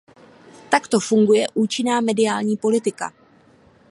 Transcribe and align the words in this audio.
Takto 0.69 0.99
funguje 0.99 1.47
účinná 1.55 2.01
mediální 2.01 2.57
politika. 2.57 3.13